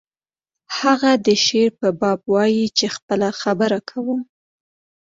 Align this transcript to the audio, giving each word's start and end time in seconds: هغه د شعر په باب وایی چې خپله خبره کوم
هغه 0.79 1.11
د 1.25 1.27
شعر 1.45 1.69
په 1.79 1.89
باب 1.99 2.19
وایی 2.33 2.65
چې 2.77 2.85
خپله 2.95 3.27
خبره 3.41 3.79
کوم 3.89 4.19